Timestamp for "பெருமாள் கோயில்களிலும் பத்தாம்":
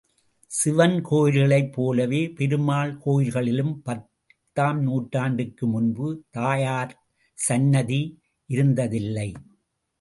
2.29-4.81